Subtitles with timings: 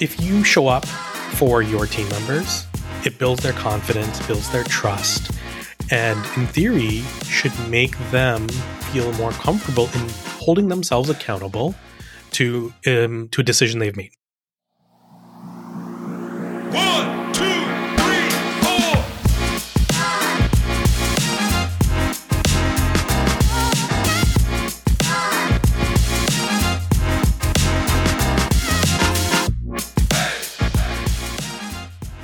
[0.00, 2.66] If you show up for your team members,
[3.04, 5.32] it builds their confidence, builds their trust,
[5.90, 8.46] and in theory, should make them
[8.92, 10.08] feel more comfortable in
[10.38, 11.74] holding themselves accountable
[12.30, 14.12] to um, to a decision they've made.
[16.72, 17.27] One,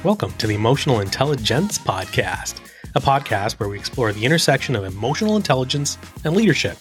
[0.05, 2.61] Welcome to the Emotional Intelli-Gents Podcast,
[2.95, 6.77] a podcast where we explore the intersection of emotional intelligence and leadership.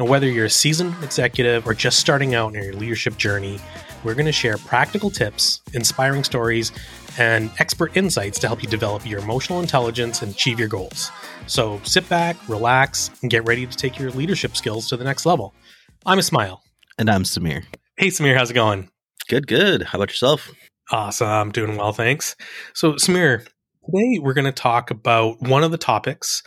[0.00, 3.60] And whether you're a seasoned executive or just starting out in your leadership journey,
[4.02, 6.72] we're going to share practical tips, inspiring stories,
[7.18, 11.12] and expert insights to help you develop your emotional intelligence and achieve your goals.
[11.46, 15.24] So sit back, relax, and get ready to take your leadership skills to the next
[15.24, 15.54] level.
[16.04, 16.60] I'm Ismail.
[16.98, 17.62] And I'm Sameer.
[17.96, 18.88] Hey, Sameer, how's it going?
[19.28, 19.84] Good, good.
[19.84, 20.50] How about yourself?
[20.90, 21.50] Awesome.
[21.50, 22.36] Doing well, thanks.
[22.74, 23.44] So, Sameer,
[23.84, 26.42] today we're going to talk about one of the topics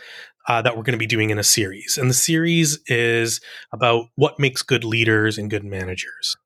[0.48, 1.98] uh, that we're going to be doing in a series.
[1.98, 3.40] And the series is
[3.72, 6.36] about what makes good leaders and good managers.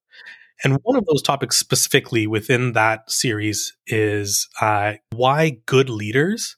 [0.62, 6.56] And one of those topics specifically within that series is uh, why good leaders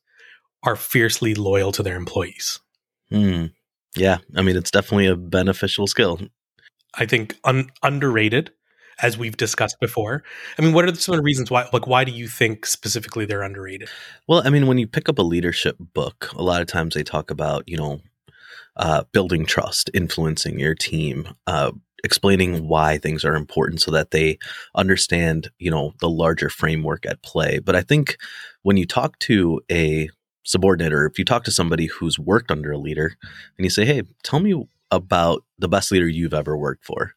[0.62, 2.61] are fiercely loyal to their employees.
[3.11, 3.47] Hmm.
[3.95, 4.19] Yeah.
[4.34, 6.20] I mean, it's definitely a beneficial skill.
[6.95, 8.53] I think un- underrated,
[9.02, 10.22] as we've discussed before.
[10.58, 11.69] I mean, what are some of the reasons why?
[11.72, 13.89] Like, why do you think specifically they're underrated?
[14.27, 17.02] Well, I mean, when you pick up a leadership book, a lot of times they
[17.02, 18.00] talk about, you know,
[18.77, 21.72] uh, building trust, influencing your team, uh,
[22.05, 24.39] explaining why things are important so that they
[24.74, 27.58] understand, you know, the larger framework at play.
[27.58, 28.17] But I think
[28.62, 30.08] when you talk to a
[30.44, 33.17] subordinate or if you talk to somebody who's worked under a leader
[33.58, 37.12] and you say, hey, tell me about the best leader you've ever worked for.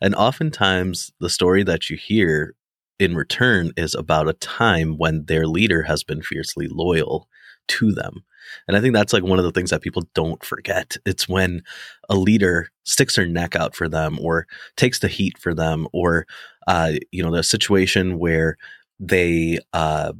[0.00, 2.54] And oftentimes the story that you hear
[2.98, 7.28] in return is about a time when their leader has been fiercely loyal
[7.68, 8.24] to them.
[8.66, 10.96] And I think that's like one of the things that people don't forget.
[11.04, 11.62] It's when
[12.08, 14.46] a leader sticks their neck out for them or
[14.76, 16.26] takes the heat for them or,
[16.66, 18.56] uh, you know, the situation where
[18.98, 20.12] they, uh,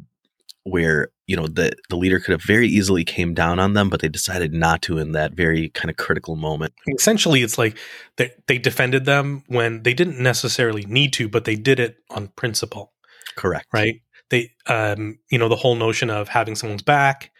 [0.70, 4.00] where you know the the leader could have very easily came down on them but
[4.00, 6.72] they decided not to in that very kind of critical moment.
[6.98, 7.76] Essentially it's like
[8.16, 12.28] they, they defended them when they didn't necessarily need to but they did it on
[12.28, 12.92] principle.
[13.36, 13.66] Correct.
[13.72, 14.00] Right?
[14.30, 17.30] They um you know the whole notion of having someone's back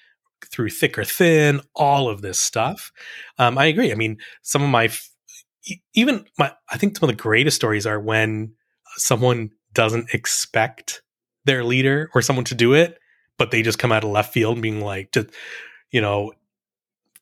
[0.53, 2.93] through thick or thin all of this stuff.
[3.39, 3.93] Um i agree.
[3.93, 4.91] I mean some of my
[5.95, 8.53] even my i think some of the greatest stories are when
[8.97, 11.03] someone doesn't expect
[11.45, 12.99] their leader or someone to do it
[13.39, 15.29] but they just come out of left field being like just
[15.91, 16.33] you know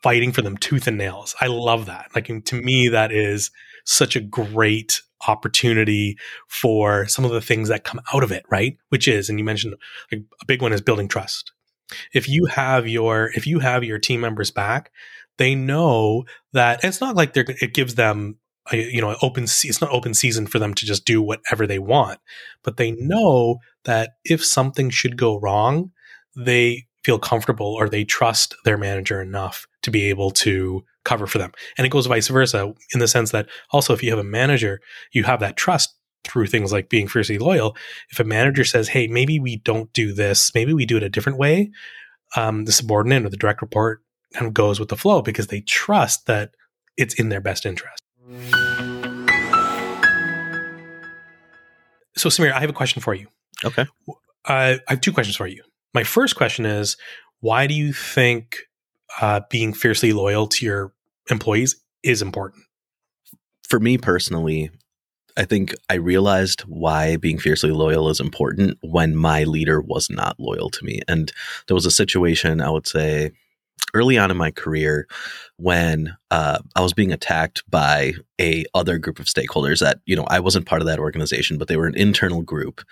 [0.02, 1.34] fighting for them tooth and nails.
[1.40, 2.10] I love that.
[2.14, 3.50] Like to me that is
[3.84, 6.18] such a great opportunity
[6.48, 8.76] for some of the things that come out of it right?
[8.88, 9.74] Which is and you mentioned
[10.10, 11.52] like a big one is building trust.
[12.12, 14.90] If you have your if you have your team members back
[15.38, 18.36] they know that it's not like they're it gives them
[18.72, 21.78] a, you know open it's not open season for them to just do whatever they
[21.78, 22.18] want
[22.62, 25.90] but they know that if something should go wrong
[26.36, 31.38] they feel comfortable or they trust their manager enough to be able to cover for
[31.38, 31.52] them.
[31.78, 34.80] And it goes vice versa in the sense that also if you have a manager,
[35.12, 37.76] you have that trust through things like being fiercely loyal.
[38.10, 41.08] If a manager says, hey, maybe we don't do this, maybe we do it a
[41.08, 41.70] different way,
[42.34, 44.02] um, the subordinate or the direct report
[44.34, 46.50] kind of goes with the flow because they trust that
[46.96, 48.02] it's in their best interest.
[52.16, 53.28] So, Sameer, I have a question for you.
[53.64, 54.14] okay Uh,
[54.44, 55.62] I have two questions for you.
[55.96, 56.96] My first question is
[57.40, 58.58] why do you think
[59.20, 60.92] uh, being fiercely loyal to your
[61.30, 62.62] employees is important?
[63.68, 64.70] for me personally
[65.36, 70.38] i think i realized why being fiercely loyal is important when my leader was not
[70.38, 71.32] loyal to me and
[71.66, 73.30] there was a situation i would say
[73.94, 75.06] early on in my career
[75.56, 80.26] when uh, i was being attacked by a other group of stakeholders that you know
[80.28, 82.82] i wasn't part of that organization but they were an internal group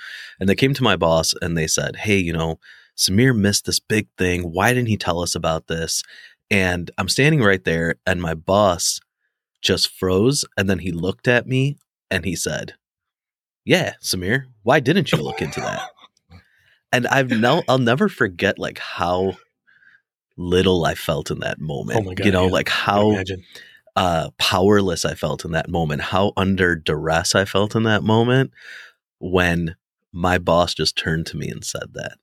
[0.40, 2.58] and they came to my boss and they said hey you know
[2.96, 4.52] sameer missed this big thing.
[4.52, 6.02] Why didn't he tell us about this?
[6.50, 9.00] And i'm standing right there and my boss
[9.62, 11.76] just froze and then he looked at me
[12.10, 12.74] and he said
[13.64, 15.88] yeah sameer why didn't you look into that?
[16.92, 19.36] And i've no i'll never forget like how
[20.36, 22.52] little i felt in that moment Oh my God, you know yeah.
[22.52, 23.22] like how
[23.96, 28.52] uh powerless i felt in that moment how under duress i felt in that moment
[29.18, 29.76] when
[30.12, 32.18] my boss just turned to me and said that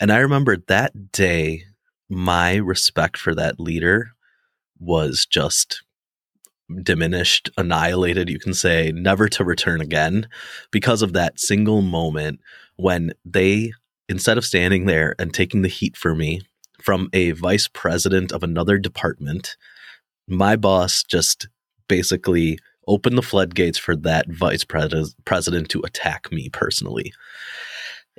[0.00, 1.62] and i remember that day
[2.08, 4.10] my respect for that leader
[4.80, 5.82] was just
[6.82, 10.28] diminished, annihilated, you can say, never to return again
[10.70, 12.40] because of that single moment
[12.76, 13.72] when they,
[14.08, 16.40] instead of standing there and taking the heat for me
[16.80, 19.56] from a vice president of another department,
[20.26, 21.48] my boss just
[21.88, 27.12] basically opened the floodgates for that vice pres- president to attack me personally.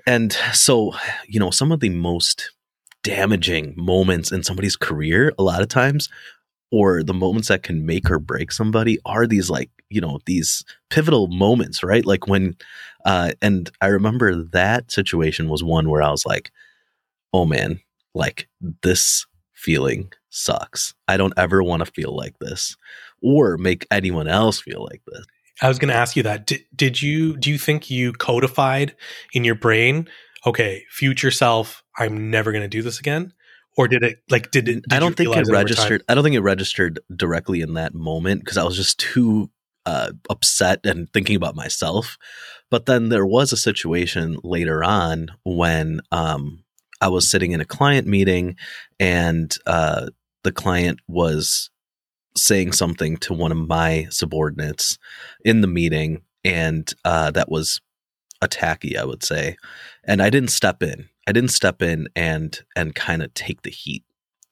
[0.05, 0.93] And so,
[1.27, 2.51] you know, some of the most
[3.03, 6.09] damaging moments in somebody's career, a lot of times,
[6.71, 10.63] or the moments that can make or break somebody are these like, you know, these
[10.89, 12.05] pivotal moments, right?
[12.05, 12.55] Like when,
[13.05, 16.51] uh, and I remember that situation was one where I was like,
[17.33, 17.81] oh man,
[18.13, 18.47] like
[18.83, 20.93] this feeling sucks.
[21.07, 22.77] I don't ever want to feel like this
[23.21, 25.25] or make anyone else feel like this.
[25.61, 26.47] I was going to ask you that.
[26.47, 28.95] Did, did you do you think you codified
[29.33, 30.07] in your brain,
[30.45, 33.33] okay, future self, I'm never going to do this again?
[33.77, 35.63] Or did it like did it did I don't think it realize over time?
[35.63, 36.03] registered.
[36.09, 39.49] I don't think it registered directly in that moment because I was just too
[39.85, 42.17] uh, upset and thinking about myself.
[42.69, 46.63] But then there was a situation later on when um,
[46.99, 48.57] I was sitting in a client meeting
[48.99, 50.07] and uh,
[50.43, 51.69] the client was
[52.35, 54.97] saying something to one of my subordinates
[55.43, 57.81] in the meeting, and uh, that was
[58.41, 59.57] attacky, I would say.
[60.03, 61.07] And I didn't step in.
[61.27, 64.03] I didn't step in and and kind of take the heat.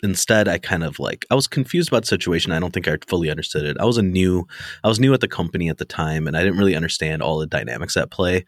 [0.01, 2.51] Instead, I kind of like I was confused about the situation.
[2.51, 3.77] I don't think I fully understood it.
[3.79, 4.45] I was a new
[4.83, 7.39] I was new at the company at the time, and I didn't really understand all
[7.39, 8.45] the dynamics at play.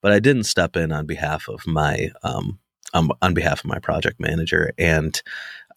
[0.00, 2.58] But I didn't step in on behalf of my um,
[2.94, 5.20] um on behalf of my project manager, and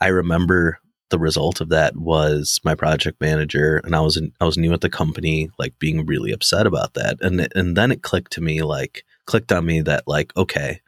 [0.01, 0.79] I remember
[1.09, 4.73] the result of that was my project manager and I was in, I was new
[4.73, 7.17] at the company like being really upset about that.
[7.21, 10.81] And and then it clicked to me like clicked on me that like okay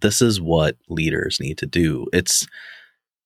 [0.00, 2.06] this is what leaders need to do.
[2.12, 2.46] It's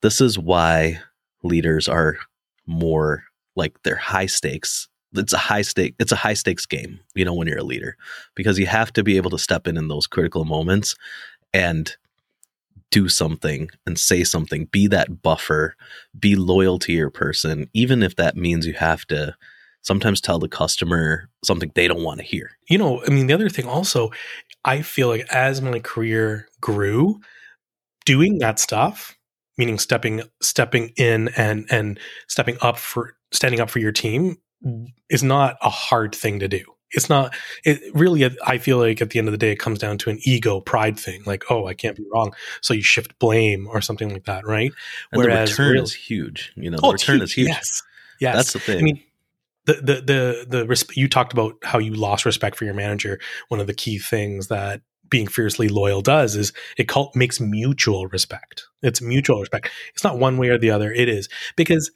[0.02, 1.00] this is why
[1.42, 2.18] leaders are
[2.66, 3.24] more
[3.54, 4.88] like they're high stakes.
[5.14, 7.96] It's a high stake it's a high stakes game you know when you're a leader
[8.34, 10.94] because you have to be able to step in in those critical moments
[11.54, 11.96] and
[12.90, 14.66] do something and say something.
[14.66, 15.76] Be that buffer.
[16.18, 19.36] Be loyal to your person even if that means you have to
[19.86, 22.58] sometimes tell the customer something they don't want to hear.
[22.68, 24.10] You know, I mean, the other thing also,
[24.64, 27.20] I feel like as my career grew,
[28.04, 29.16] doing that stuff,
[29.56, 34.36] meaning stepping stepping in and and stepping up for standing up for your team,
[35.08, 36.64] is not a hard thing to do.
[36.92, 37.34] It's not.
[37.64, 38.28] It really.
[38.46, 40.60] I feel like at the end of the day, it comes down to an ego
[40.60, 41.22] pride thing.
[41.26, 44.72] Like, oh, I can't be wrong, so you shift blame or something like that, right?
[45.12, 47.48] and Whereas the return real- is huge you know Oh, the it's return is huge
[47.48, 47.82] Yes,
[48.20, 48.36] yes.
[48.36, 49.02] that's the thing I mean,
[49.66, 53.18] the the the the resp- you talked about how you lost respect for your manager.
[53.48, 54.80] One of the key things that
[55.10, 58.64] being fiercely loyal does is it cult makes mutual respect.
[58.82, 59.70] It's mutual respect.
[59.92, 60.92] It's not one way or the other.
[60.92, 61.90] It is because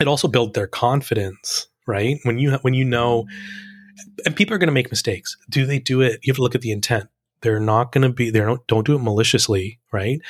[0.00, 2.16] it also built their confidence, right?
[2.22, 3.26] When you when you know,
[4.24, 5.36] and people are going to make mistakes.
[5.48, 6.20] Do they do it?
[6.22, 7.08] You have to look at the intent.
[7.40, 8.30] They're not going to be.
[8.30, 10.20] They don't don't do it maliciously, right?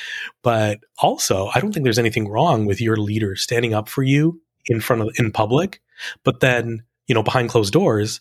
[0.43, 4.41] But also, I don't think there's anything wrong with your leader standing up for you
[4.67, 5.81] in front of in public,
[6.23, 8.21] but then you know behind closed doors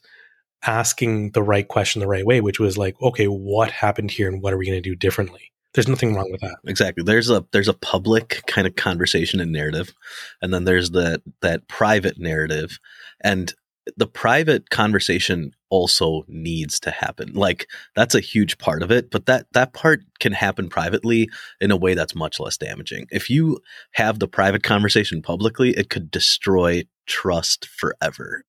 [0.65, 4.41] asking the right question the right way, which was like, okay, what happened here and
[4.41, 5.51] what are we going to do differently?
[5.73, 6.55] There's nothing wrong with that.
[6.65, 9.93] exactly there's a there's a public kind of conversation and narrative
[10.41, 12.79] and then there's the that private narrative
[13.21, 13.53] and
[13.95, 17.33] the private conversation also needs to happen.
[17.33, 21.29] Like that's a huge part of it but that that part can happen privately
[21.61, 23.07] in a way that's much less damaging.
[23.11, 23.59] If you
[23.93, 28.43] have the private conversation publicly it could destroy trust forever.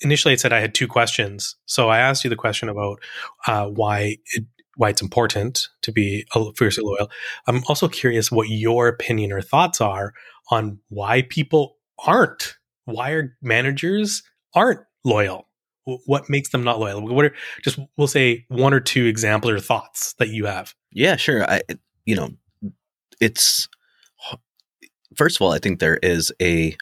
[0.00, 3.00] Initially, it said I had two questions, so I asked you the question about
[3.48, 4.44] uh, why it,
[4.78, 7.10] why it's important to be uh, fiercely loyal.
[7.48, 10.14] I'm also curious what your opinion or thoughts are
[10.50, 12.56] on why people aren't.
[12.84, 14.22] Why are managers
[14.54, 15.48] aren't loyal?
[15.84, 17.02] What makes them not loyal?
[17.02, 20.74] What are just we'll say one or two examples or thoughts that you have.
[20.92, 21.50] Yeah, sure.
[21.50, 21.62] I
[22.04, 22.30] you know,
[23.20, 23.68] it's
[25.16, 26.76] first of all, I think there is a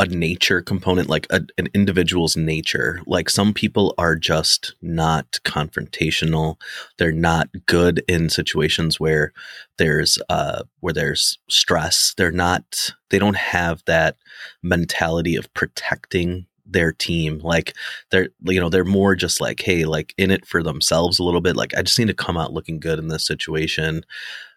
[0.00, 3.02] a nature component, like a, an individual's nature.
[3.06, 6.56] Like some people are just not confrontational.
[6.96, 9.34] They're not good in situations where
[9.76, 12.14] there's uh where there's stress.
[12.16, 12.90] They're not.
[13.10, 14.16] They don't have that
[14.62, 17.74] mentality of protecting their team like
[18.10, 21.40] they're you know they're more just like hey like in it for themselves a little
[21.40, 24.04] bit like i just need to come out looking good in this situation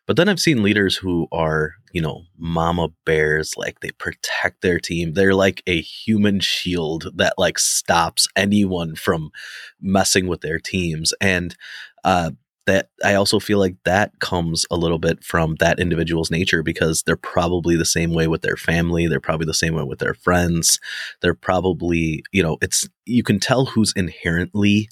[0.05, 4.79] but then i've seen leaders who are you know mama bears like they protect their
[4.79, 9.31] team they're like a human shield that like stops anyone from
[9.81, 11.55] messing with their teams and
[12.03, 12.31] uh
[12.65, 17.03] that I also feel like that comes a little bit from that individual's nature because
[17.03, 19.07] they're probably the same way with their family.
[19.07, 20.79] They're probably the same way with their friends.
[21.21, 24.87] They're probably, you know, it's, you can tell who's inherently,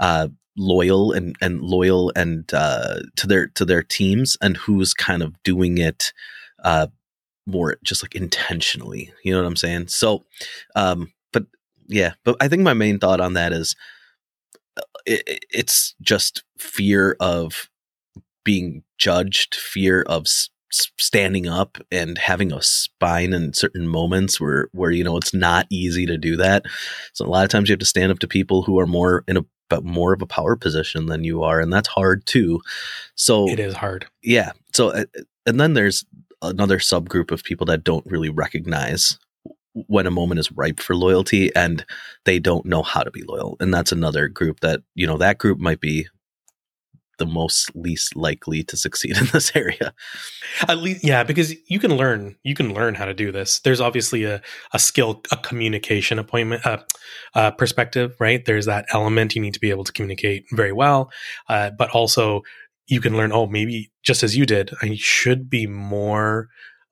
[0.00, 5.22] uh, loyal and, and loyal and, uh, to their, to their teams and who's kind
[5.22, 6.12] of doing it,
[6.64, 6.86] uh,
[7.46, 9.88] more just like intentionally, you know what I'm saying?
[9.88, 10.24] So,
[10.76, 11.44] um, but
[11.88, 13.74] yeah, but I think my main thought on that is,
[15.04, 17.68] it, it's just fear of
[18.44, 20.26] being judged, fear of
[20.72, 25.66] standing up and having a spine in certain moments where where you know it's not
[25.70, 26.64] easy to do that.
[27.12, 29.24] So a lot of times you have to stand up to people who are more
[29.28, 32.60] in a but more of a power position than you are, and that's hard too.
[33.14, 34.06] So it is hard.
[34.22, 34.52] Yeah.
[34.74, 35.04] So uh,
[35.46, 36.04] and then there's
[36.42, 39.18] another subgroup of people that don't really recognize
[39.74, 41.84] when a moment is ripe for loyalty and
[42.24, 43.56] they don't know how to be loyal.
[43.60, 46.08] And that's another group that, you know, that group might be
[47.18, 49.94] the most least likely to succeed in this area.
[50.68, 53.60] At least, yeah, because you can learn, you can learn how to do this.
[53.60, 54.42] There's obviously a,
[54.72, 56.78] a skill, a communication appointment, uh,
[57.34, 58.44] uh, perspective, right?
[58.44, 61.10] There's that element you need to be able to communicate very well,
[61.48, 62.42] uh, but also
[62.86, 63.32] you can learn.
[63.32, 66.48] Oh, maybe just as you did, I should be more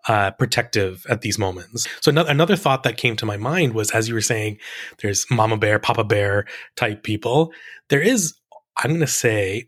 [0.08, 1.86] uh, protective at these moments.
[2.00, 4.58] So another, another thought that came to my mind was as you were saying,
[5.02, 6.46] there's mama bear, papa bear
[6.76, 7.52] type people.
[7.88, 8.34] There is,
[8.78, 9.66] I'm going to say,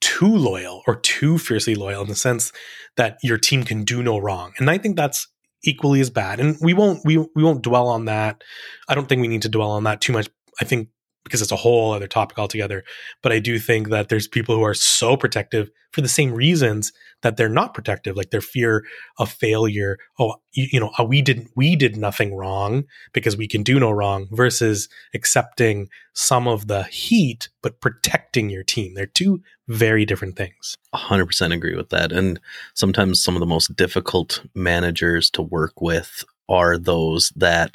[0.00, 2.52] too loyal or too fiercely loyal in the sense
[2.96, 4.52] that your team can do no wrong.
[4.58, 5.28] And I think that's
[5.64, 6.40] equally as bad.
[6.40, 8.42] And we won't we we won't dwell on that.
[8.88, 10.28] I don't think we need to dwell on that too much.
[10.60, 10.88] I think
[11.24, 12.84] because it's a whole other topic altogether.
[13.22, 16.92] But I do think that there's people who are so protective for the same reasons
[17.22, 18.84] that they're not protective, like their fear
[19.18, 19.98] of failure.
[20.18, 23.78] Oh, you, you know, uh, we didn't, we did nothing wrong because we can do
[23.78, 28.94] no wrong versus accepting some of the heat, but protecting your team.
[28.94, 30.76] They're two very different things.
[30.94, 32.12] 100% agree with that.
[32.12, 32.40] And
[32.74, 37.70] sometimes some of the most difficult managers to work with are those that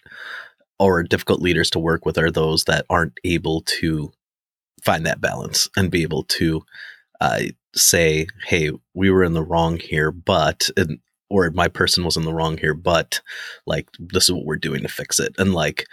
[0.79, 4.11] or difficult leaders to work with are those that aren't able to
[4.83, 6.63] find that balance and be able to
[7.21, 7.41] uh,
[7.75, 12.23] say, "Hey, we were in the wrong here, but," and, or my person was in
[12.23, 13.21] the wrong here, but
[13.65, 15.85] like this is what we're doing to fix it, and like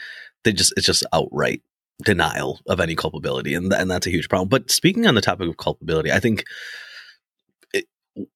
[0.44, 1.62] they just it's just outright
[2.04, 4.48] denial of any culpability, and and that's a huge problem.
[4.48, 6.44] But speaking on the topic of culpability, I think.
[7.72, 7.86] It,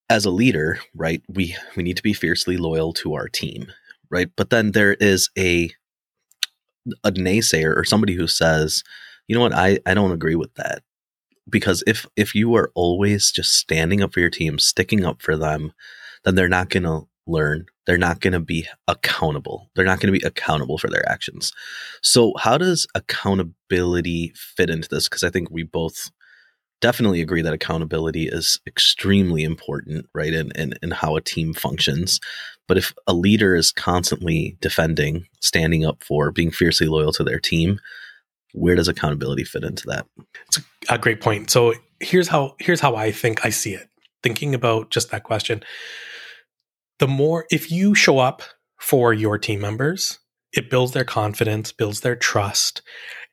[0.09, 3.67] as a leader, right, we we need to be fiercely loyal to our team,
[4.09, 4.31] right?
[4.35, 5.71] But then there is a
[7.05, 8.83] a naysayer or somebody who says,
[9.29, 10.83] you know what, I, I don't agree with that.
[11.49, 15.37] Because if if you are always just standing up for your team, sticking up for
[15.37, 15.73] them,
[16.25, 17.67] then they're not to learn.
[17.87, 19.71] They're not to be accountable.
[19.75, 21.53] They're not to be accountable for their actions.
[22.03, 25.09] So, how does accountability fit into this?
[25.09, 26.11] Because I think we both
[26.81, 30.33] definitely agree that accountability is extremely important, right?
[30.33, 32.21] In, in, in how a team functions.
[32.69, 37.41] But if a leader is constantly defending, standing up for, being fiercely loyal to their
[37.41, 37.79] team,
[38.53, 40.07] where does accountability fit into that?
[40.49, 41.51] It's a great point.
[41.51, 43.89] So here's how here's how I think I see it.
[44.23, 45.63] Thinking about just that question.
[46.99, 48.43] The more if you show up
[48.79, 50.19] for your team members,
[50.53, 52.83] it builds their confidence, builds their trust,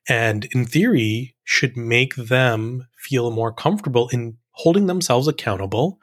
[0.09, 5.99] and in theory should make them feel more comfortable in holding themselves accountable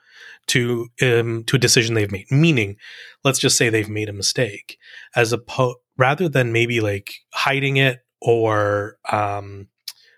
[0.47, 2.31] to um, to a decision they've made.
[2.31, 2.77] Meaning,
[3.25, 4.79] let's just say they've made a mistake,
[5.17, 9.69] as opposed rather than maybe like hiding it or um,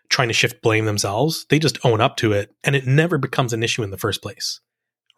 [0.08, 3.52] trying to shift blame themselves, they just own up to it, and it never becomes
[3.52, 4.60] an issue in the first place,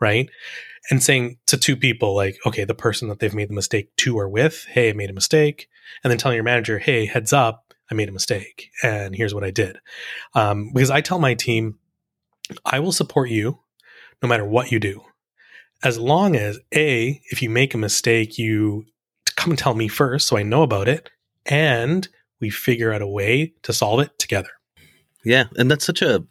[0.00, 0.28] right?
[0.90, 4.18] And saying to two people like, okay, the person that they've made the mistake to
[4.18, 5.68] or with, hey, I made a mistake,
[6.02, 9.45] and then telling your manager, hey, heads up, I made a mistake, and here's what
[9.45, 9.79] I did.
[10.35, 11.79] Um, because I tell my team,
[12.64, 13.61] I will support you
[14.23, 15.03] no matter what you do.
[15.83, 18.87] As long as A, if you make a mistake, you
[19.37, 21.11] come and tell me first so I know about it,
[21.47, 22.09] and
[22.41, 24.50] we figure out a way to solve it together.
[25.25, 26.25] Yeah, and that's such a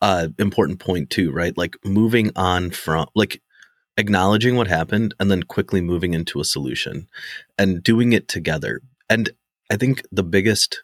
[0.00, 1.56] uh, important point too, right?
[1.56, 3.42] Like moving on from like
[3.96, 7.08] acknowledging what happened and then quickly moving into a solution
[7.58, 8.80] and doing it together.
[9.08, 9.30] And
[9.70, 10.82] I think the biggest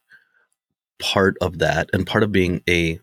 [1.03, 2.99] part of that and part of being a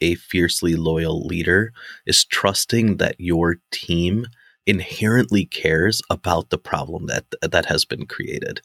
[0.00, 1.72] a fiercely loyal leader
[2.04, 4.26] is trusting that your team
[4.66, 8.60] inherently cares about the problem that that has been created.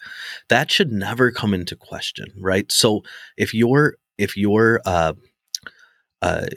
[0.50, 2.72] That should never come into question right?
[2.72, 3.04] So
[3.38, 5.14] if your if your uh,
[6.22, 6.48] uh,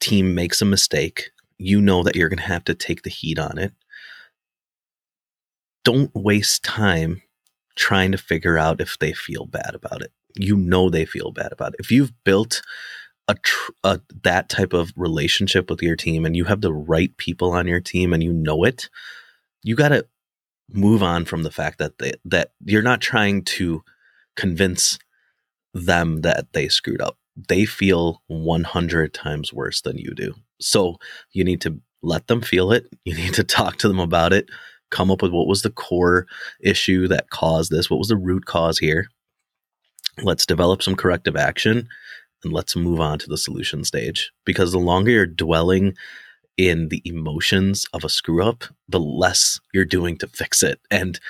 [0.00, 3.38] team makes a mistake you know that you're going to have to take the heat
[3.38, 3.72] on it.
[5.84, 7.22] Don't waste time
[7.76, 11.52] trying to figure out if they feel bad about it you know they feel bad
[11.52, 11.80] about it.
[11.80, 12.62] If you've built
[13.28, 17.16] a, tr- a that type of relationship with your team and you have the right
[17.16, 18.88] people on your team and you know it
[19.62, 20.06] you got to
[20.70, 23.82] move on from the fact that they, that you're not trying to
[24.36, 24.98] convince
[25.74, 27.18] them that they screwed up.
[27.48, 30.34] They feel 100 times worse than you do.
[30.60, 30.96] So
[31.32, 32.86] you need to let them feel it.
[33.04, 34.48] You need to talk to them about it.
[34.90, 36.26] Come up with what was the core
[36.60, 37.90] issue that caused this?
[37.90, 39.08] What was the root cause here
[40.22, 41.88] let's develop some corrective action
[42.44, 44.32] and let's move on to the solution stage.
[44.44, 45.94] Because the longer you're dwelling
[46.56, 50.80] in the emotions of a screw up, the less you're doing to fix it.
[50.90, 51.20] And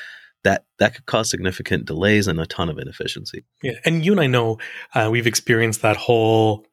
[0.44, 3.44] that that could cause significant delays and a ton of inefficiency.
[3.62, 4.58] Yeah, and you and I know
[4.94, 6.64] uh, we've experienced that whole.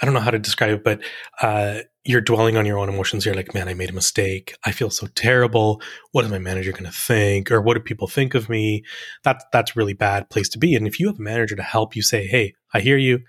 [0.00, 1.00] I don't know how to describe it, but
[1.42, 3.24] uh, you're dwelling on your own emotions.
[3.24, 4.54] You're like, man, I made a mistake.
[4.64, 5.80] I feel so terrible.
[6.12, 8.84] What is my manager going to think, or what do people think of me?
[9.22, 10.74] That that's really bad place to be.
[10.74, 13.20] And if you have a manager to help you say, hey, I hear you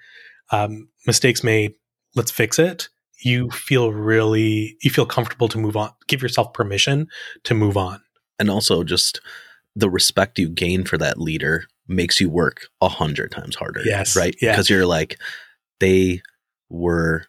[0.51, 1.73] um, mistakes made,
[2.15, 2.89] let's fix it.
[3.23, 5.91] You feel really, you feel comfortable to move on.
[6.07, 7.07] Give yourself permission
[7.43, 8.01] to move on.
[8.39, 9.21] And also just
[9.75, 13.81] the respect you gain for that leader makes you work a hundred times harder.
[13.85, 14.15] Yes.
[14.15, 14.35] Right.
[14.41, 14.51] Yeah.
[14.51, 15.19] Because you're like,
[15.79, 16.21] they
[16.73, 17.25] were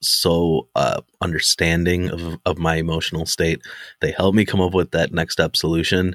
[0.00, 3.60] so uh, understanding of, of my emotional state.
[4.00, 6.14] They helped me come up with that next step solution.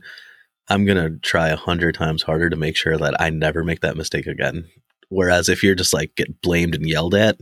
[0.69, 3.81] I'm going to try a hundred times harder to make sure that I never make
[3.81, 4.67] that mistake again.
[5.09, 7.37] Whereas if you're just like get blamed and yelled at,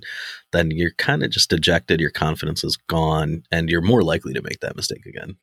[0.52, 4.42] then you're kind of just dejected, your confidence is gone, and you're more likely to
[4.42, 5.36] make that mistake again.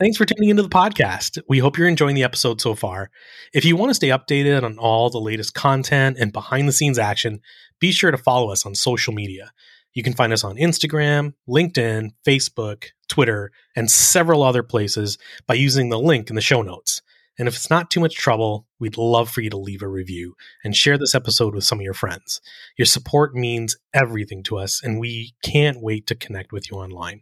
[0.00, 1.42] Thanks for tuning into the podcast.
[1.46, 3.10] We hope you're enjoying the episode so far.
[3.52, 6.98] If you want to stay updated on all the latest content and behind the scenes
[6.98, 7.42] action,
[7.80, 9.52] be sure to follow us on social media.
[9.92, 15.90] You can find us on Instagram, LinkedIn, Facebook, Twitter, and several other places by using
[15.90, 17.02] the link in the show notes.
[17.38, 20.34] And if it's not too much trouble, we'd love for you to leave a review
[20.64, 22.40] and share this episode with some of your friends.
[22.78, 27.20] Your support means everything to us, and we can't wait to connect with you online.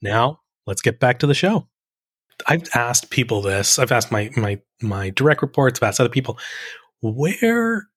[0.00, 1.66] Now, let's get back to the show.
[2.46, 3.78] I've asked people this.
[3.78, 6.38] I've asked my my my direct reports, I've asked other people,
[7.00, 7.88] where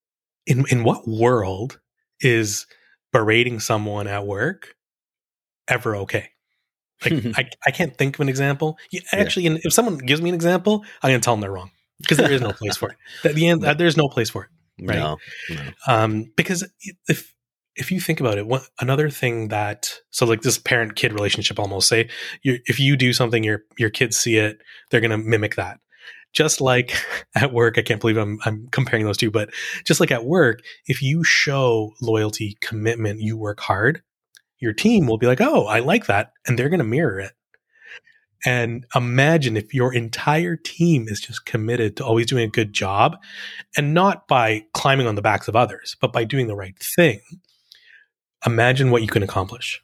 [0.45, 1.79] in in what world
[2.19, 2.65] is
[3.11, 4.75] berating someone at work
[5.67, 6.29] ever okay?
[7.03, 8.77] Like I, I can't think of an example.
[8.91, 9.57] You, actually, yeah.
[9.63, 12.31] if someone gives me an example, I'm going to tell them they're wrong because there
[12.31, 12.97] is no place for it.
[13.27, 14.99] At the end, there's no place for it, right?
[14.99, 15.17] No,
[15.49, 15.61] no.
[15.87, 16.67] Um, because
[17.07, 17.33] if
[17.75, 21.59] if you think about it, what, another thing that so like this parent kid relationship
[21.59, 22.09] almost say,
[22.43, 24.59] if you do something, your your kids see it,
[24.89, 25.79] they're going to mimic that.
[26.33, 26.93] Just like
[27.35, 29.49] at work, I can't believe I'm I'm comparing those two, but
[29.85, 34.01] just like at work, if you show loyalty, commitment, you work hard,
[34.59, 36.33] your team will be like, oh, I like that.
[36.47, 37.33] And they're going to mirror it.
[38.45, 43.17] And imagine if your entire team is just committed to always doing a good job
[43.77, 47.21] and not by climbing on the backs of others, but by doing the right thing.
[48.45, 49.81] Imagine what you can accomplish.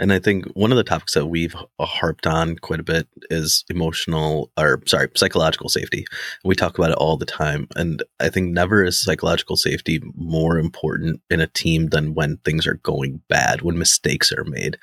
[0.00, 3.64] And I think one of the topics that we've harped on quite a bit is
[3.68, 6.06] emotional or sorry, psychological safety.
[6.44, 7.66] We talk about it all the time.
[7.74, 12.66] And I think never is psychological safety more important in a team than when things
[12.66, 14.78] are going bad, when mistakes are made.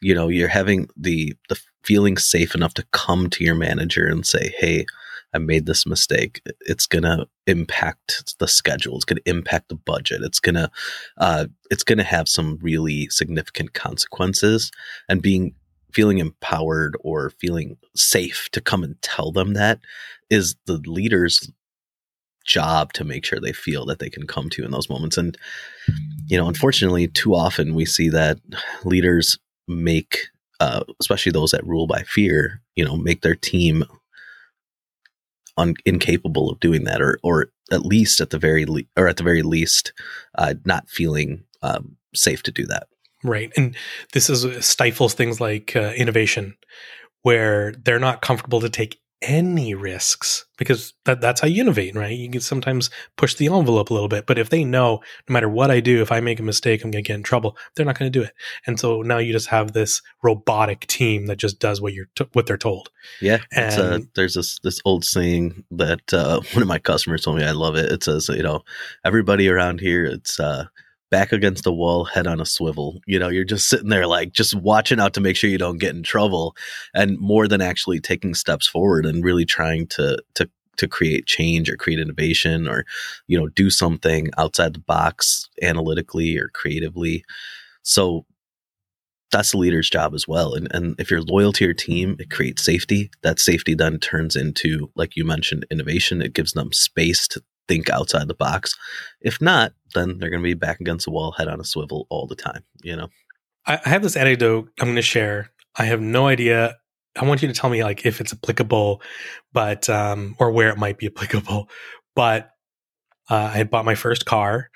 [0.00, 4.26] You know, you're having the the feeling safe enough to come to your manager and
[4.26, 4.86] say, Hey,
[5.36, 6.40] I made this mistake.
[6.62, 8.96] It's gonna impact the schedule.
[8.96, 10.22] It's gonna impact the budget.
[10.22, 10.70] It's gonna
[11.18, 14.72] uh, it's gonna have some really significant consequences.
[15.08, 15.54] And being
[15.92, 19.80] feeling empowered or feeling safe to come and tell them that
[20.30, 21.50] is the leader's
[22.46, 25.18] job to make sure they feel that they can come to in those moments.
[25.18, 25.36] And
[26.26, 28.38] you know, unfortunately, too often we see that
[28.84, 30.28] leaders make
[30.60, 33.84] uh, especially those that rule by fear, you know, make their team
[35.56, 39.16] un- incapable of doing that, or or at least at the very le- or at
[39.16, 39.92] the very least,
[40.36, 42.88] uh, not feeling um, safe to do that.
[43.24, 43.74] Right, and
[44.12, 46.56] this is uh, stifles things like uh, innovation,
[47.22, 52.16] where they're not comfortable to take any risks because that, that's how you innovate, right?
[52.16, 55.48] You can sometimes push the envelope a little bit, but if they know no matter
[55.48, 57.86] what I do, if I make a mistake, I'm going to get in trouble, they're
[57.86, 58.32] not going to do it.
[58.66, 62.28] And so now you just have this robotic team that just does what you're t-
[62.32, 62.90] what they're told.
[63.20, 67.38] Yeah, and, uh, there's this this old saying that uh, one of my customers told
[67.38, 67.44] me.
[67.44, 67.90] I love it.
[67.90, 68.62] It says, you know,
[69.04, 70.66] everybody around here, it's uh,
[71.10, 73.00] back against the wall, head on a swivel.
[73.06, 75.78] You know, you're just sitting there like just watching out to make sure you don't
[75.78, 76.56] get in trouble
[76.94, 81.70] and more than actually taking steps forward and really trying to to to create change
[81.70, 82.84] or create innovation or
[83.28, 87.24] you know do something outside the box analytically or creatively.
[87.82, 88.26] So
[89.32, 90.54] that's the leader's job as well.
[90.54, 93.10] And and if you're loyal to your team, it creates safety.
[93.22, 96.22] That safety then turns into, like you mentioned, innovation.
[96.22, 98.76] It gives them space to think outside the box.
[99.20, 102.06] If not, then they're going to be back against the wall, head on a swivel
[102.08, 102.62] all the time.
[102.82, 103.08] You know.
[103.66, 105.50] I, have this anecdote I'm going to share.
[105.76, 106.76] I have no idea.
[107.16, 109.02] I want you to tell me like if it's applicable,
[109.52, 111.68] but um, or where it might be applicable.
[112.14, 112.50] But
[113.28, 114.70] uh, I had bought my first car,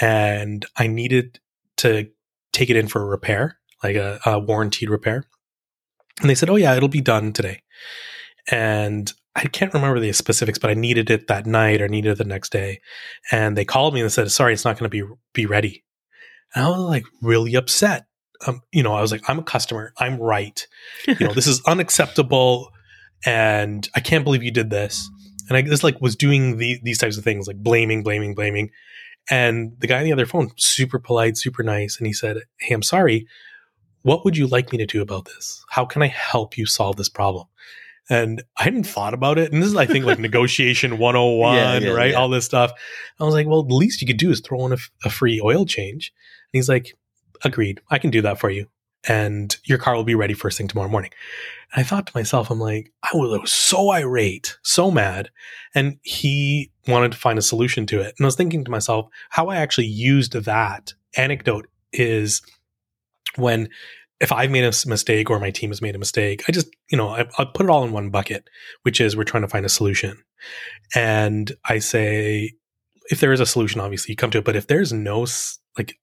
[0.00, 1.40] and I needed
[1.78, 2.08] to
[2.52, 5.24] take it in for a repair, like a, a warranted repair.
[6.20, 7.62] And they said, "Oh yeah, it'll be done today."
[8.50, 12.18] And I can't remember the specifics, but I needed it that night or needed it
[12.18, 12.80] the next day.
[13.30, 15.84] And they called me and said, "Sorry, it's not going to be be ready."
[16.54, 18.06] And I was like really upset.
[18.46, 19.92] Um, you know, I was like, "I'm a customer.
[19.98, 20.66] I'm right.
[21.06, 22.70] You know, this is unacceptable,
[23.26, 25.08] and I can't believe you did this."
[25.48, 28.70] And I just like was doing the, these types of things, like blaming, blaming, blaming.
[29.30, 32.74] And the guy on the other phone, super polite, super nice, and he said, "Hey,
[32.74, 33.26] I'm sorry.
[34.00, 35.62] What would you like me to do about this?
[35.68, 37.48] How can I help you solve this problem?"
[38.08, 39.52] And I hadn't thought about it.
[39.52, 42.10] And this is, I think, like negotiation 101, Yeah, oh yeah, right?
[42.12, 42.16] yeah.
[42.16, 42.72] All this stuff.
[43.18, 45.10] I was like, well, the least you could do is throw in a, f- a
[45.10, 46.12] free oil change.
[46.52, 46.96] And he's like,
[47.44, 47.80] agreed.
[47.90, 48.68] I can do that for you.
[49.08, 51.10] And your car will be ready first thing tomorrow morning.
[51.72, 55.30] And I thought to myself, I'm like, I was so irate, so mad.
[55.74, 58.14] And he wanted to find a solution to it.
[58.18, 62.42] And I was thinking to myself, how I actually used that anecdote is
[63.36, 63.68] when
[64.20, 66.96] if I've made a mistake or my team has made a mistake, I just, you
[66.96, 68.48] know, I, I put it all in one bucket,
[68.82, 70.22] which is we're trying to find a solution.
[70.94, 72.54] And I say,
[73.10, 74.44] if there is a solution, obviously you come to it.
[74.44, 75.26] But if there's no,
[75.76, 75.98] like,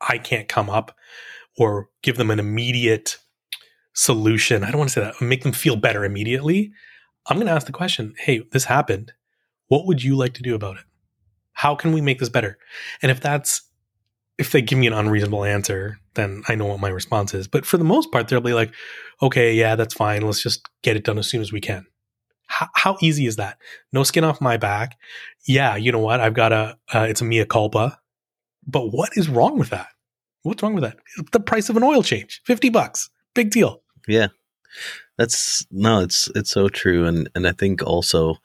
[0.00, 0.96] I can't come up
[1.56, 3.18] or give them an immediate
[3.92, 6.70] solution, I don't want to say that, make them feel better immediately.
[7.26, 9.12] I'm going to ask the question hey, this happened.
[9.66, 10.84] What would you like to do about it?
[11.52, 12.56] How can we make this better?
[13.02, 13.67] And if that's
[14.38, 17.48] if they give me an unreasonable answer, then I know what my response is.
[17.48, 18.72] But for the most part, they'll be like,
[19.20, 20.22] okay, yeah, that's fine.
[20.22, 21.86] Let's just get it done as soon as we can.
[22.46, 23.58] How, how easy is that?
[23.92, 24.96] No skin off my back.
[25.46, 26.20] Yeah, you know what?
[26.20, 27.98] I've got a, uh, it's a mea culpa.
[28.66, 29.88] But what is wrong with that?
[30.42, 30.98] What's wrong with that?
[31.32, 33.10] The price of an oil change, 50 bucks.
[33.34, 33.82] Big deal.
[34.06, 34.28] Yeah.
[35.16, 37.04] That's no, it's it's so true.
[37.04, 38.36] And and I think also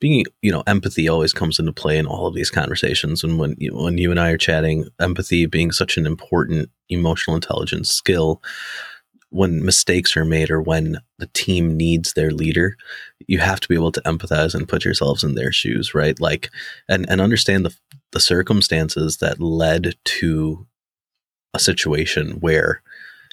[0.00, 3.24] being you know, empathy always comes into play in all of these conversations.
[3.24, 7.36] And when you when you and I are chatting, empathy being such an important emotional
[7.36, 8.42] intelligence skill,
[9.30, 12.76] when mistakes are made or when the team needs their leader,
[13.26, 16.20] you have to be able to empathize and put yourselves in their shoes, right?
[16.20, 16.50] Like
[16.88, 17.74] and and understand the
[18.12, 20.66] the circumstances that led to
[21.52, 22.82] a situation where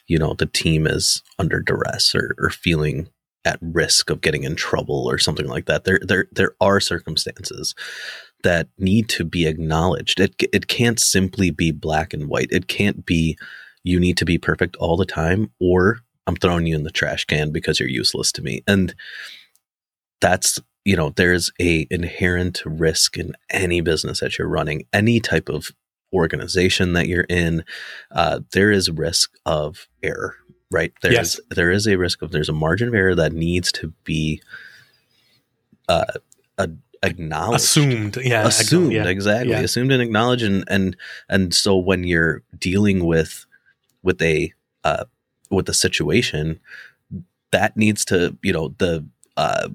[0.07, 3.09] you know the team is under duress or, or feeling
[3.45, 5.83] at risk of getting in trouble or something like that.
[5.83, 7.75] There there there are circumstances
[8.43, 10.19] that need to be acknowledged.
[10.19, 12.49] It it can't simply be black and white.
[12.51, 13.37] It can't be
[13.83, 17.25] you need to be perfect all the time or I'm throwing you in the trash
[17.25, 18.61] can because you're useless to me.
[18.67, 18.93] And
[20.19, 25.49] that's you know there's a inherent risk in any business that you're running any type
[25.49, 25.71] of
[26.13, 27.63] organization that you're in.
[28.11, 30.35] Uh, there is risk of error
[30.71, 31.39] right there's Yes.
[31.49, 34.41] there is a risk of there's a margin of error that needs to be
[35.89, 36.05] uh,
[36.57, 36.69] a,
[37.03, 38.17] acknowledged Assumed.
[38.17, 38.45] Yeah.
[38.47, 39.07] assumed yeah.
[39.07, 39.59] exactly Yeah.
[39.61, 40.95] assumed and acknowledged and and
[41.29, 43.45] and so when you're dealing with
[44.03, 44.53] with a
[44.83, 45.05] uh
[45.49, 46.59] with a situation
[47.51, 49.05] that needs to you know the
[49.37, 49.67] uh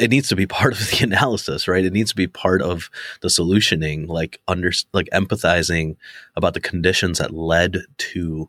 [0.00, 1.84] it needs to be part of the analysis right?
[1.84, 5.96] It needs to be part of the solutioning like under like empathizing
[6.36, 8.48] about the conditions that led to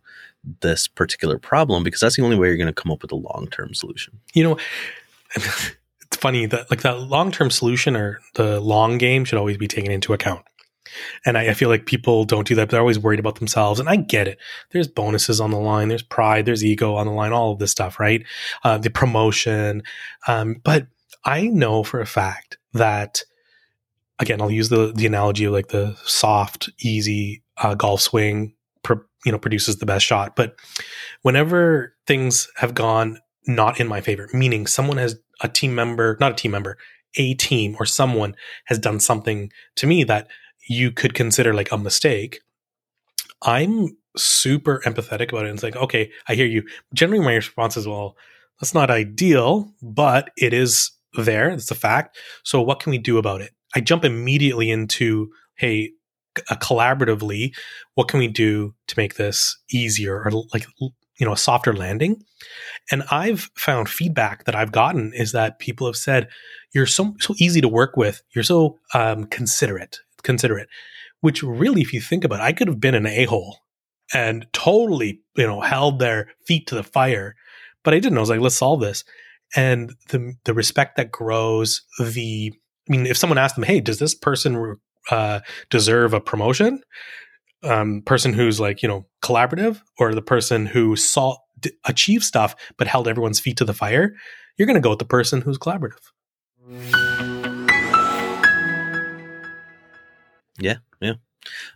[0.62, 3.16] this particular problem because that's the only way you're going to come up with a
[3.16, 4.20] long-term solution.
[4.34, 4.58] You know
[5.36, 9.92] it's funny that like that long-term solution or the long game should always be taken
[9.92, 10.44] into account.
[11.26, 13.90] And I, I feel like people don't do that they're always worried about themselves and
[13.90, 14.38] i get it.
[14.72, 17.72] There's bonuses on the line there's pride there's ego on the line all of this
[17.72, 18.24] stuff right?
[18.64, 19.84] Uh, the promotion
[20.28, 20.88] um, but
[21.26, 23.24] i know for a fact that
[24.20, 29.00] again i'll use the the analogy of like the soft easy uh, golf swing pro,
[29.26, 30.56] you know produces the best shot but
[31.22, 36.32] whenever things have gone not in my favor, meaning someone has a team member, not
[36.32, 36.78] a team member,
[37.18, 40.28] a team or someone has done something to me that
[40.68, 42.40] you could consider like a mistake.
[43.42, 45.50] I'm super empathetic about it.
[45.50, 46.64] And it's like, okay, I hear you.
[46.94, 48.16] Generally, my response is, well,
[48.60, 51.50] that's not ideal, but it is there.
[51.50, 52.18] It's a fact.
[52.44, 53.52] So, what can we do about it?
[53.76, 55.92] I jump immediately into, hey,
[56.50, 57.56] uh, collaboratively,
[57.96, 62.24] what can we do to make this easier or like, you know, a softer landing?
[62.92, 66.30] And I've found feedback that I've gotten is that people have said,
[66.74, 68.22] you're so, so easy to work with.
[68.34, 70.70] You're so um, considerate, considerate,
[71.22, 73.60] which really, if you think about it, I could have been an a hole
[74.14, 77.36] and totally, you know, held their feet to the fire.
[77.84, 78.18] But I didn't.
[78.18, 79.04] I was like, let's solve this.
[79.56, 82.54] And the the respect that grows, the
[82.88, 84.78] I mean, if someone asked them, "Hey, does this person
[85.10, 85.40] uh,
[85.70, 86.82] deserve a promotion?"
[87.64, 92.56] Um, person who's like you know collaborative, or the person who saw d- achieved stuff
[92.78, 94.14] but held everyone's feet to the fire,
[94.58, 96.12] you're going to go with the person who's collaborative.
[100.60, 101.14] Yeah, yeah.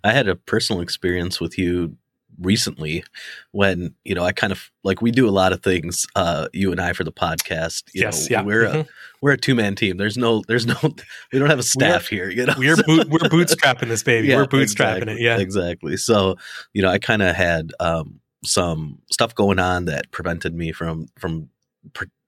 [0.04, 1.98] I had a personal experience with you
[2.39, 3.04] recently
[3.52, 6.71] when you know I kind of like we do a lot of things uh you
[6.71, 8.43] and I for the podcast you yes, know yeah.
[8.43, 8.86] we're a
[9.21, 10.76] we're a two man team there's no there's no
[11.34, 14.28] we don't have a staff here you know we're boot, we're bootstrapping this baby.
[14.28, 15.21] Yeah, we're bootstrapping exactly, it.
[15.21, 15.38] Yeah.
[15.38, 16.38] exactly so
[16.73, 21.08] you know I kind of had um some stuff going on that prevented me from
[21.17, 21.50] from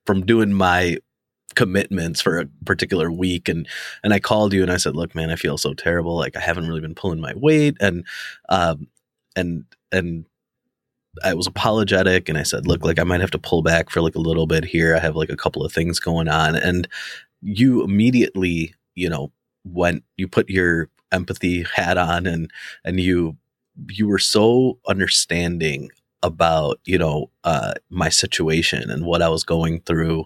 [0.06, 0.98] from doing my
[1.56, 3.67] commitments for a particular week and
[4.04, 6.39] and I called you and I said look man I feel so terrible like I
[6.39, 8.06] haven't really been pulling my weight and
[8.50, 8.88] um
[9.36, 10.25] and and
[11.23, 14.02] I was apologetic and I said look like I might have to pull back for
[14.02, 14.95] like a little bit here.
[14.95, 16.56] I have like a couple of things going on.
[16.56, 16.88] And
[17.41, 19.32] you immediately you know
[19.63, 22.52] went you put your empathy hat on and
[22.84, 23.38] and you
[23.89, 25.89] you were so understanding
[26.21, 30.25] about you know uh my situation and what I was going through.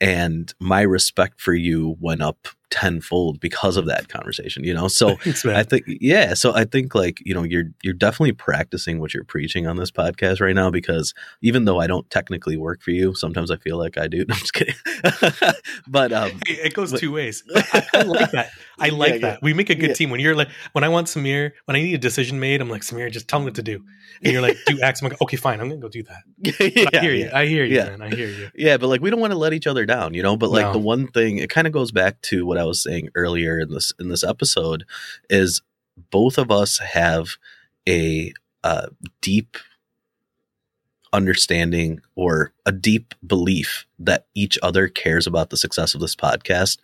[0.00, 5.16] And my respect for you went up tenfold because of that conversation you know so
[5.22, 5.44] Thanks.
[5.46, 9.24] I think yeah, so I think like, you know, you're you're definitely practicing what you're
[9.24, 13.14] preaching on this podcast right now because even though I don't technically work for you,
[13.14, 14.24] sometimes I feel like I do.
[14.28, 14.74] No, I'm just kidding.
[15.88, 17.42] but um Hey, it goes but- two ways.
[17.54, 18.50] I, I like that.
[18.78, 19.18] I like yeah.
[19.18, 19.42] that.
[19.42, 19.94] We make a good Yeah.
[19.94, 20.10] team.
[20.10, 22.82] When you're like, when I want Sameer, when I need a decision made, I'm like,
[22.82, 23.82] Sameer, just tell me what to do.
[24.22, 25.02] And you're like, do X.
[25.02, 25.60] I'm like, okay, fine.
[25.60, 26.22] I'm gonna go do that.
[26.76, 27.30] Yeah, I hear you.
[27.32, 27.84] I hear you, Yeah.
[27.96, 28.02] man.
[28.02, 28.50] I hear you.
[28.54, 30.36] Yeah, but like we don't want to let each other down, you know.
[30.36, 30.72] But like No.
[30.74, 33.70] the one thing, it kind of goes back to what I was saying earlier in
[33.70, 34.84] this in this episode,
[35.30, 35.62] is
[36.10, 37.36] both of us have
[37.88, 38.32] a
[38.64, 38.88] uh,
[39.20, 39.56] deep
[41.12, 46.78] understanding or a deep belief that each other cares about the success of this podcast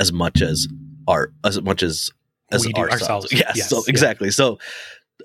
[0.00, 0.66] as much as
[1.06, 2.10] our as much as
[2.50, 3.02] as ourselves.
[3.02, 3.32] ourselves.
[3.32, 3.84] Yes, Yes, so yeah.
[3.88, 4.30] exactly.
[4.30, 4.58] So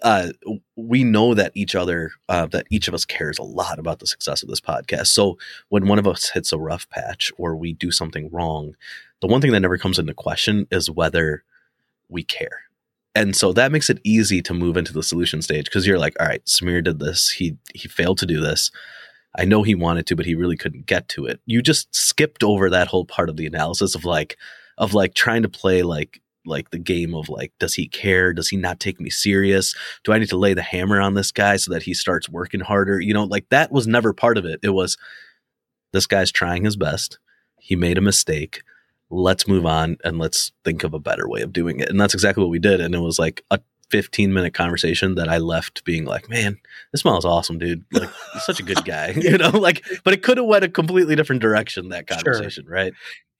[0.01, 0.29] uh,
[0.75, 4.07] we know that each other, uh, that each of us cares a lot about the
[4.07, 5.07] success of this podcast.
[5.07, 5.37] So
[5.69, 8.75] when one of us hits a rough patch or we do something wrong,
[9.21, 11.43] the one thing that never comes into question is whether
[12.09, 12.61] we care.
[13.15, 16.15] And so that makes it easy to move into the solution stage because you're like,
[16.19, 17.29] all right, Sameer did this.
[17.29, 18.71] He he failed to do this.
[19.37, 21.39] I know he wanted to, but he really couldn't get to it.
[21.45, 24.37] You just skipped over that whole part of the analysis of like
[24.77, 28.33] of like trying to play like like the game of like does he care?
[28.33, 29.75] Does he not take me serious?
[30.03, 32.61] Do i need to lay the hammer on this guy so that he starts working
[32.61, 32.99] harder?
[32.99, 34.59] You know like that was never part of it.
[34.63, 34.97] It was
[35.93, 37.19] this guy's trying his best.
[37.59, 38.61] He made a mistake.
[39.09, 41.89] Let's move on and let's think of a better way of doing it.
[41.89, 42.81] And that's exactly what we did.
[42.81, 43.59] And it was like a
[43.91, 46.57] 15 minute conversation that i left being like man
[46.91, 47.85] this smells awesome dude.
[47.93, 49.11] Like such a good guy.
[49.15, 52.17] You know like but it could have went a completely different direction that Sure.
[52.33, 52.93] conversation right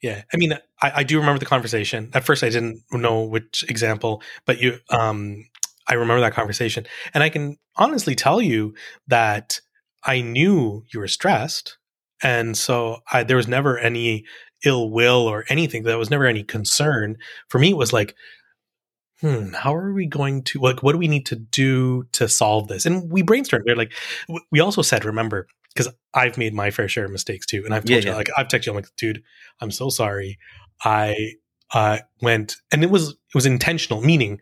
[0.06, 2.12] Yeah, I mean, I, I do remember the conversation.
[2.14, 5.48] At first, I didn't know which example, but you, um,
[5.88, 8.76] I remember that conversation, and I can honestly tell you
[9.08, 9.60] that
[10.04, 11.80] I knew you were stressed,
[12.22, 14.26] and so I, there was never any
[14.64, 15.82] ill will or anything.
[15.82, 17.18] There was never any concern.
[17.50, 18.16] For me, it was like,
[19.22, 20.84] hmm, how are we going to like?
[20.84, 22.86] What do we need to do to solve this?
[22.86, 23.64] And we brainstormed.
[23.66, 23.94] We're like,
[24.52, 27.84] we also said, remember, because I've made my fair share of mistakes too, and I've
[27.84, 28.16] told Yeah, you, yeah.
[28.16, 29.22] like, I've texted you, I'm like, dude,
[29.60, 30.38] I'm so sorry.
[30.84, 31.34] I
[31.74, 34.40] uh, went, and it was it was intentional, meaning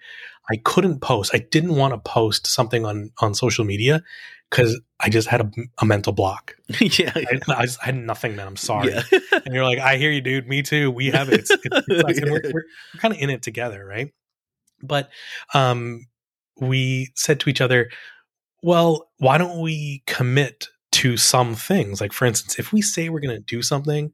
[0.52, 1.32] I couldn't post.
[1.34, 4.04] I didn't want to post something on on social media
[4.50, 6.56] because I just had a, a mental block.
[6.80, 8.46] yeah, I, I just had nothing, man.
[8.48, 8.91] I'm sorry.
[8.93, 9.02] yeah.
[9.46, 10.48] And you're like, I hear you, dude.
[10.48, 10.91] Me too.
[10.91, 11.39] We have it.
[11.39, 12.17] It's, it's, it sucks.
[12.19, 14.13] And we're, we're, we're kind of in it together, right?
[14.84, 15.10] But
[15.56, 16.06] um,
[16.60, 17.89] we said to each other,
[18.62, 20.67] well, why don't we commit
[21.04, 22.00] to some things?
[22.00, 24.13] Like, for instance, if we say we're going to do something,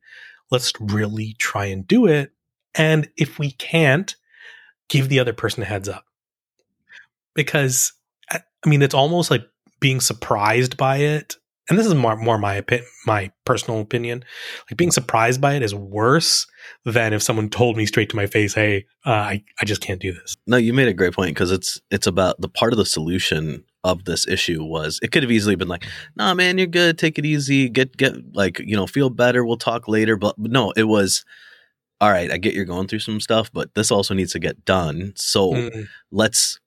[0.49, 2.31] let's really try and do it.
[2.73, 4.15] And if we can't,
[4.89, 6.03] give the other person a heads up.
[7.35, 7.93] Because,
[8.31, 9.43] I mean, it's almost like
[9.79, 11.35] being surprised by it.
[11.69, 14.23] And this is more, more my opi- my personal opinion.
[14.67, 16.47] Like being surprised by it is worse
[16.85, 20.01] than if someone told me straight to my face, "Hey, uh, I I just can't
[20.01, 22.77] do this." No, you made a great point because it's it's about the part of
[22.77, 26.67] the solution of this issue was it could have easily been like, nah, man, you're
[26.67, 30.15] good, take it easy, get get like you know feel better, we'll talk later.
[30.17, 31.23] But, but no, it was
[32.01, 32.31] all right.
[32.31, 35.13] I get you're going through some stuff, but this also needs to get done.
[35.15, 35.87] So Mm.
[36.11, 36.59] let's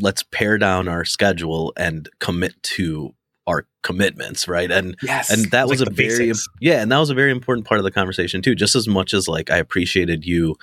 [0.00, 3.12] let's pare down our schedule and commit to
[3.46, 4.70] our commitments, right?
[4.70, 6.46] And Yes, and that was like a very basics.
[6.60, 9.12] yeah and that was a very important part of the conversation too just as much
[9.14, 10.54] as like i appreciated you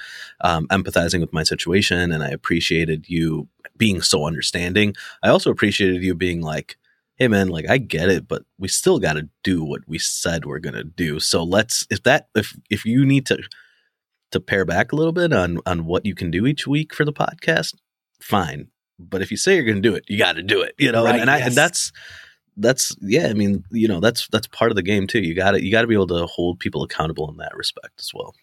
[0.42, 3.48] um, empathizing with my situation and i appreciated you
[3.78, 6.78] being so understanding i also appreciated you being like
[7.16, 10.46] hey man like i get it but we still got to do what we said
[10.46, 13.38] we're gonna do so let's if that if if you need to
[14.32, 17.06] to pare back a little bit on on what you can do each week for
[17.06, 17.76] the podcast,
[18.20, 18.68] fine.
[19.00, 20.74] But if you say you're going to do it, you got to do it.
[20.78, 21.92] You know, Right, and, and I and that's
[22.56, 23.28] that's yeah.
[23.28, 25.20] I mean, you know, that's that's part of the game too.
[25.20, 28.00] You got to you got to be able to hold people accountable in that respect
[28.00, 28.34] as well.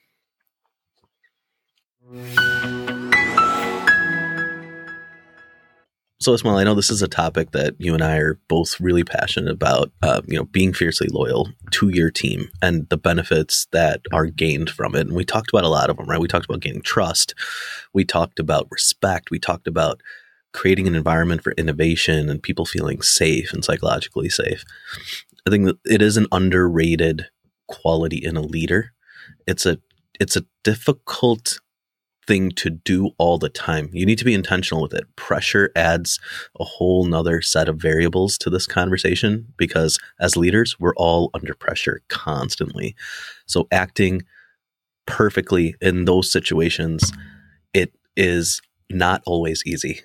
[6.21, 9.05] So, Ismail, I know this is a topic that you and I are both really
[9.05, 9.91] passionate about.
[10.03, 14.71] Uh, you know, being fiercely loyal to your team and the benefits that are gained
[14.71, 15.07] from it.
[15.07, 16.21] And we talked about a lot of them, right?
[16.21, 17.35] We talked about gaining trust.
[17.93, 19.31] We talked about respect.
[19.31, 20.01] We talked about
[20.53, 24.65] creating an environment for innovation and people feeling safe and psychologically safe.
[25.47, 27.27] I think that it is an underrated
[27.69, 28.93] quality in a leader.
[29.47, 29.79] It's a
[30.21, 31.59] it's a difficult
[32.27, 33.91] thing to do all the time.
[33.93, 35.05] You need to be intentional with it.
[35.17, 36.19] Pressure adds
[36.59, 41.55] a whole nother set of variables to this conversation because as leaders, we're all under
[41.55, 42.95] pressure constantly.
[43.47, 44.23] So acting
[45.07, 47.13] perfectly in those situations,
[47.73, 48.61] it is
[48.91, 50.01] not always easy.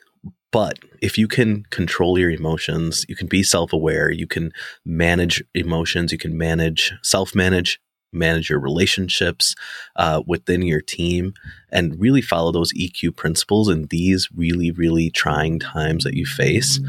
[0.52, 4.52] But if you can control your emotions, you can be self aware, you can
[4.84, 7.80] manage emotions, you can manage, self manage,
[8.12, 9.56] manage your relationships
[9.95, 11.34] uh, within your team,
[11.72, 16.80] and really follow those EQ principles in these really, really trying times that you face,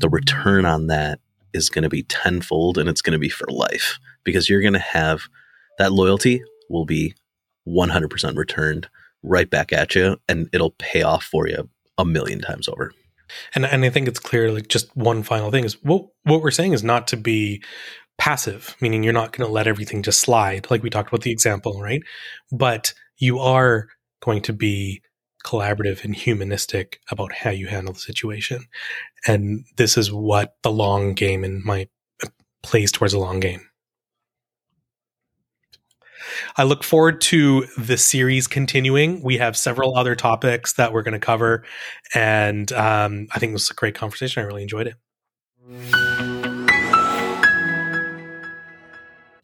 [0.00, 1.20] the return on that
[1.52, 4.74] is going to be tenfold and it's going to be for life because you're going
[4.74, 5.22] to have
[5.78, 7.14] that loyalty will be
[7.66, 8.88] 100% returned
[9.22, 12.92] right back at you and it'll pay off for you a million times over.
[13.54, 14.50] And and I think it's clear.
[14.50, 17.62] Like just one final thing is what what we're saying is not to be
[18.18, 20.66] passive, meaning you're not going to let everything just slide.
[20.70, 22.02] Like we talked about the example, right?
[22.52, 23.88] But you are
[24.20, 25.00] going to be
[25.44, 28.66] collaborative and humanistic about how you handle the situation.
[29.26, 31.88] And this is what the long game in my
[32.62, 33.60] plays towards a long game.
[36.56, 39.22] I look forward to the series continuing.
[39.22, 41.64] We have several other topics that we're going to cover,
[42.14, 44.42] and um, I think this was a great conversation.
[44.42, 46.07] I really enjoyed it.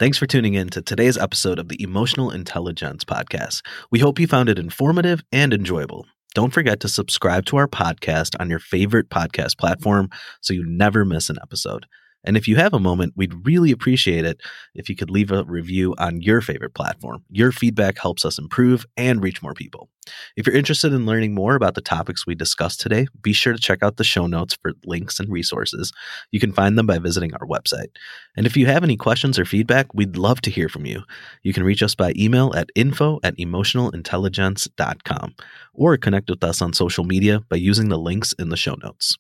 [0.00, 3.62] Thanks for tuning in to today's episode of the Emotional Intelli-Gents Podcast.
[3.92, 6.04] We hope you found it informative and enjoyable.
[6.34, 11.04] Don't forget to subscribe to our podcast on your favorite podcast platform so you never
[11.04, 11.86] miss an episode.
[12.24, 14.40] And if you have a moment, we'd really appreciate it
[14.74, 17.24] if you could leave a review on your favorite platform.
[17.30, 19.88] Your feedback helps us improve and reach more people.
[20.36, 23.58] If you're interested in learning more about the topics we discussed today, be sure to
[23.58, 25.92] check out the show notes for links and resources.
[26.30, 27.88] You can find them by visiting our website.
[28.36, 31.02] And if you have any questions or feedback, we'd love to hear from you.
[31.42, 35.34] You can reach us by email at info at emotionalintelligence.com
[35.72, 39.16] or connect with us on social media by using the links in the show notes.